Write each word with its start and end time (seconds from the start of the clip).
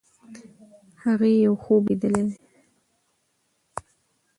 هغې 1.03 1.31
یو 1.45 1.53
خوب 1.63 1.83
لیدلی 1.89 2.23
دی. 2.27 2.35